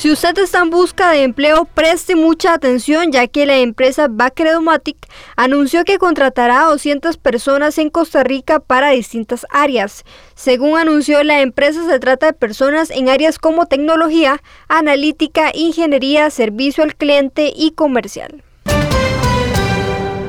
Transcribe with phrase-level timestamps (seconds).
[0.00, 4.96] Si usted está en busca de empleo, preste mucha atención ya que la empresa Backredomatic
[5.36, 10.04] anunció que contratará a 200 personas en Costa Rica para distintas áreas.
[10.34, 16.82] Según anunció la empresa, se trata de personas en áreas como tecnología, analítica, ingeniería, servicio
[16.82, 18.42] al cliente y comercial.